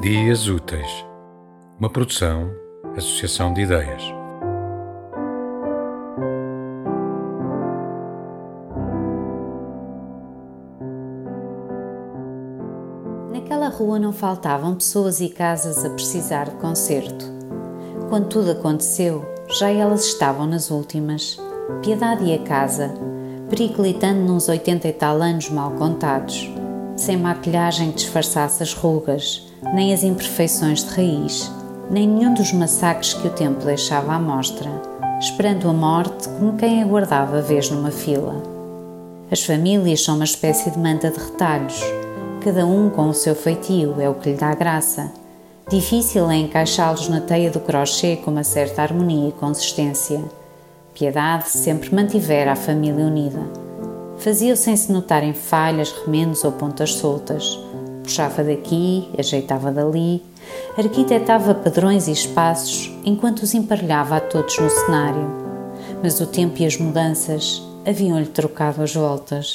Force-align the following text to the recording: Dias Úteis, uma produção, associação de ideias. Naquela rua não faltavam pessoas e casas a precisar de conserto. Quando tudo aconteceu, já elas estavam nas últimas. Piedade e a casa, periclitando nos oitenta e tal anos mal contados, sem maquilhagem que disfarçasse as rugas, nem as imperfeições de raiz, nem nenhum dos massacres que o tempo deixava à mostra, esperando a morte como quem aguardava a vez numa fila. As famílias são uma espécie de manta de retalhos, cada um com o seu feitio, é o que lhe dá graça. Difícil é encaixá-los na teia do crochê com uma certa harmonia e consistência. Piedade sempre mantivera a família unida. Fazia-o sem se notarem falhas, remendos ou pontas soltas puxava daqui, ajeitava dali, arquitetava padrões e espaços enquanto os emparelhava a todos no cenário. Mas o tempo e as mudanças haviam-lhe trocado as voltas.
Dias 0.00 0.48
Úteis, 0.48 1.04
uma 1.78 1.90
produção, 1.90 2.50
associação 2.96 3.52
de 3.52 3.60
ideias. 3.60 4.02
Naquela 13.30 13.68
rua 13.68 13.98
não 13.98 14.10
faltavam 14.10 14.74
pessoas 14.74 15.20
e 15.20 15.28
casas 15.28 15.84
a 15.84 15.90
precisar 15.90 16.44
de 16.44 16.56
conserto. 16.56 17.26
Quando 18.08 18.28
tudo 18.28 18.52
aconteceu, 18.52 19.22
já 19.58 19.68
elas 19.68 20.06
estavam 20.06 20.46
nas 20.46 20.70
últimas. 20.70 21.38
Piedade 21.82 22.24
e 22.24 22.32
a 22.32 22.42
casa, 22.42 22.94
periclitando 23.50 24.20
nos 24.20 24.48
oitenta 24.48 24.88
e 24.88 24.94
tal 24.94 25.20
anos 25.20 25.50
mal 25.50 25.72
contados, 25.72 26.50
sem 27.00 27.16
maquilhagem 27.16 27.90
que 27.90 27.98
disfarçasse 27.98 28.62
as 28.62 28.74
rugas, 28.74 29.46
nem 29.74 29.92
as 29.92 30.02
imperfeições 30.02 30.84
de 30.84 30.90
raiz, 30.90 31.50
nem 31.90 32.06
nenhum 32.06 32.34
dos 32.34 32.52
massacres 32.52 33.14
que 33.14 33.26
o 33.26 33.30
tempo 33.30 33.64
deixava 33.64 34.14
à 34.14 34.18
mostra, 34.18 34.70
esperando 35.18 35.68
a 35.68 35.72
morte 35.72 36.28
como 36.28 36.56
quem 36.56 36.82
aguardava 36.82 37.38
a 37.38 37.40
vez 37.40 37.70
numa 37.70 37.90
fila. 37.90 38.42
As 39.30 39.42
famílias 39.42 40.04
são 40.04 40.16
uma 40.16 40.24
espécie 40.24 40.70
de 40.70 40.78
manta 40.78 41.10
de 41.10 41.18
retalhos, 41.18 41.80
cada 42.42 42.66
um 42.66 42.90
com 42.90 43.08
o 43.08 43.14
seu 43.14 43.34
feitio, 43.34 44.00
é 44.00 44.08
o 44.08 44.14
que 44.14 44.30
lhe 44.30 44.36
dá 44.36 44.54
graça. 44.54 45.12
Difícil 45.70 46.28
é 46.30 46.36
encaixá-los 46.36 47.08
na 47.08 47.20
teia 47.20 47.50
do 47.50 47.60
crochê 47.60 48.16
com 48.16 48.30
uma 48.30 48.42
certa 48.42 48.82
harmonia 48.82 49.28
e 49.28 49.32
consistência. 49.32 50.20
Piedade 50.92 51.48
sempre 51.48 51.94
mantivera 51.94 52.52
a 52.52 52.56
família 52.56 53.04
unida. 53.06 53.69
Fazia-o 54.20 54.56
sem 54.56 54.76
se 54.76 54.92
notarem 54.92 55.32
falhas, 55.32 55.92
remendos 56.04 56.44
ou 56.44 56.52
pontas 56.52 56.94
soltas 56.94 57.58
puxava 58.10 58.42
daqui, 58.42 59.08
ajeitava 59.16 59.70
dali, 59.70 60.20
arquitetava 60.76 61.54
padrões 61.54 62.08
e 62.08 62.12
espaços 62.12 62.92
enquanto 63.04 63.42
os 63.42 63.54
emparelhava 63.54 64.16
a 64.16 64.20
todos 64.20 64.58
no 64.58 64.68
cenário. 64.68 65.30
Mas 66.02 66.20
o 66.20 66.26
tempo 66.26 66.60
e 66.60 66.66
as 66.66 66.76
mudanças 66.76 67.62
haviam-lhe 67.86 68.26
trocado 68.26 68.82
as 68.82 68.92
voltas. 68.92 69.54